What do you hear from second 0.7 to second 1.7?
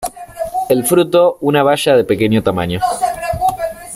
fruto una